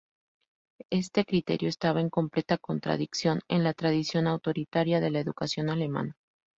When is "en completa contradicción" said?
2.01-3.41